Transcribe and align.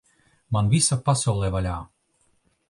Man 0.55 0.71
visa 0.71 0.97
pasaule 1.09 1.53
vaļā! 1.57 1.75